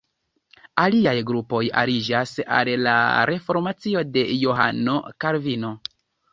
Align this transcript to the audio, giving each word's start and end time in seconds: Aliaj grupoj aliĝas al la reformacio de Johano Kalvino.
Aliaj 0.83 1.13
grupoj 1.31 1.59
aliĝas 1.83 2.33
al 2.61 2.73
la 2.87 2.97
reformacio 3.33 4.05
de 4.17 4.27
Johano 4.47 4.99
Kalvino. 5.25 5.75